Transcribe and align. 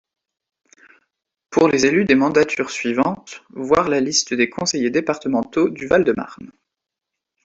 Pour 1.51 1.67
les 1.67 1.85
élus 1.85 2.05
des 2.05 2.15
mandatures 2.15 2.71
suivantes, 2.71 3.43
voir 3.51 3.87
la 3.87 3.99
liste 3.99 4.33
des 4.33 4.49
conseillers 4.49 4.89
départementaux 4.89 5.69
du 5.69 5.85
Val-de-Marne. 5.85 6.51